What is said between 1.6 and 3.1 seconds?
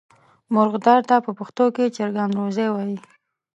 کې چرګان روزی وایي.